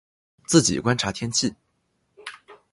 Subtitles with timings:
[0.47, 1.53] 自己观察天气